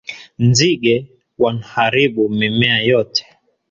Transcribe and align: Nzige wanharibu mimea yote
Nzige 0.39 1.05
wanharibu 1.37 2.29
mimea 2.29 2.81
yote 2.81 3.25